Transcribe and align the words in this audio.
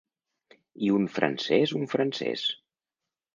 I 0.87 0.89
un 0.93 1.05
francès 1.17 1.75
un 1.81 1.85
francès. 1.93 2.47